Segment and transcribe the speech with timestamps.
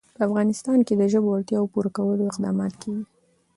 [0.17, 3.03] په افغانستان کې د ژبو اړتیاوو پوره کولو اقدامات کېږي.